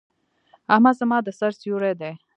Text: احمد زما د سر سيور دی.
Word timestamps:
احمد 0.73 0.95
زما 0.99 1.17
د 1.25 1.27
سر 1.39 1.51
سيور 1.61 1.83
دی. 2.01 2.11